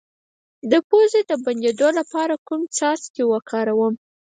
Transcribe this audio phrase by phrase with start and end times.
[0.71, 3.93] د پوزې د بندیدو لپاره کوم څاڅکي وکاروم؟